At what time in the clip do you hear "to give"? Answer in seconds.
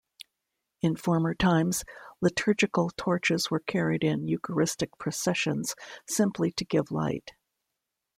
6.53-6.89